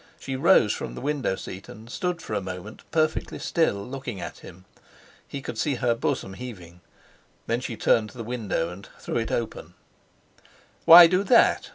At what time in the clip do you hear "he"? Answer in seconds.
5.27-5.43